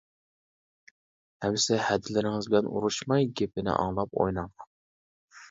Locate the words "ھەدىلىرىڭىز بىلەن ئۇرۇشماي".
1.89-3.29